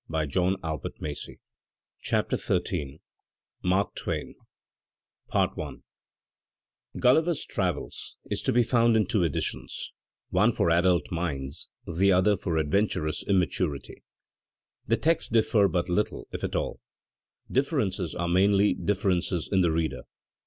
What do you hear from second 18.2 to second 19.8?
mainly differences in the